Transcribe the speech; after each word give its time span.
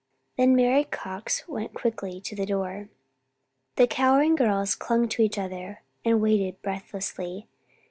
Then 0.35 0.55
Mary 0.55 0.83
Cox 0.85 1.47
went 1.47 1.75
quickly 1.75 2.19
to 2.21 2.35
the 2.35 2.47
door. 2.47 2.89
The 3.75 3.85
cowering 3.85 4.33
girls 4.33 4.73
clung 4.73 5.07
to 5.09 5.21
each 5.21 5.37
other 5.37 5.83
and 6.03 6.19
waited 6.19 6.59
breathlessly. 6.63 7.47